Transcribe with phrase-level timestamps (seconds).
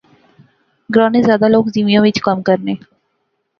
[0.95, 2.73] گراں نے زیادہ لوک زیویاں اچ کم کرنے